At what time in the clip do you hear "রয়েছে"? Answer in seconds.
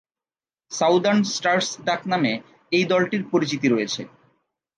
3.69-4.01